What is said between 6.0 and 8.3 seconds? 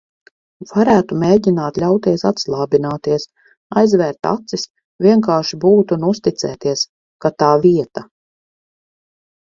uzticēties, ka tā vieta.